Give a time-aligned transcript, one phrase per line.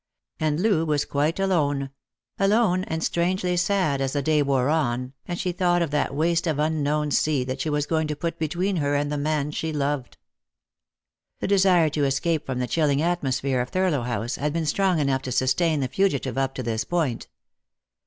[0.39, 1.91] And Loo was quite alone—
[2.39, 6.47] alone and strangely sad as the day wore on, and she thought of that waste
[6.47, 9.71] of unknown sea that she was going to put between her and the man she
[9.71, 10.17] loved.
[11.39, 15.21] The desire to escape from the chilling atmosphere of Thurlow House had been strong enough
[15.21, 17.27] to sustain the fugitive up to this Eoint.